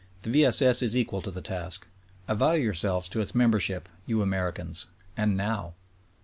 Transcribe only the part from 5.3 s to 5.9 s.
now